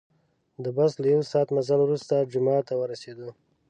د 0.63 0.65
بس 0.77 0.91
له 1.01 1.07
یو 1.15 1.23
ساعت 1.31 1.47
مزل 1.57 1.79
وروسته 1.83 2.29
جومات 2.31 2.63
ته 2.69 2.73
ورسیدو. 2.77 3.29